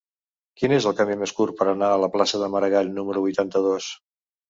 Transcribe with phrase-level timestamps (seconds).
[0.61, 3.97] Quin és el camí més curt per anar a la plaça de Maragall número vuitanta-dos?